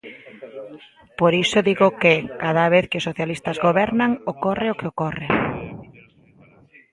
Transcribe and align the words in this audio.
Por 1.19 1.31
iso 1.43 1.59
digo 1.69 1.87
que, 2.01 2.13
cada 2.43 2.65
vez 2.73 2.85
que 2.89 2.99
os 2.99 3.07
socialistas 3.09 3.57
gobernan, 3.67 4.11
ocorre 4.33 4.67
o 4.69 4.77
que 4.79 4.89
ocorre. 4.93 5.27